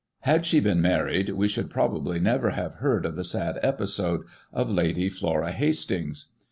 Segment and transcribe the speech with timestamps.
[0.21, 4.67] Had she been married, we should, probably, have never heard of the sad episode of
[4.67, 6.29] Lady Flora Hastings.